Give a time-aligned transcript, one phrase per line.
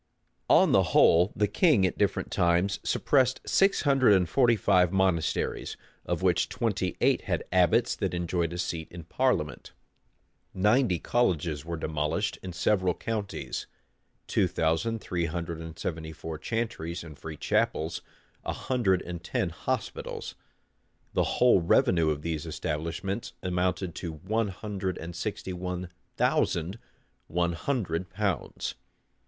[0.49, 5.77] On the whole, the king at different times suppressed six hundred and forty five monasteries;
[6.07, 9.73] of which twenty eight had abbots that enjoyed a seat in parliament.
[10.55, 13.67] Ninety colleges were demolished in several counties;
[14.25, 18.01] two thousand three hundred and seventy four chantries and free chapels;
[18.43, 20.33] a hundred and ten hospitals.
[21.13, 26.79] The whole revenue of these establishments amounted to one hundred and sixty one thousand
[27.27, 28.73] one hundred pounds.